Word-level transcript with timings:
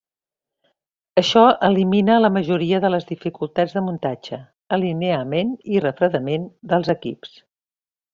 Això 1.21 1.41
elimina 1.67 2.15
la 2.23 2.31
majoria 2.37 2.79
de 2.85 2.91
les 2.93 3.05
dificultats 3.09 3.75
de 3.75 3.83
muntatge, 3.89 4.39
alineament 4.79 5.53
i 5.75 5.83
refredament 5.85 6.49
dels 6.73 6.91
equips. 6.99 7.37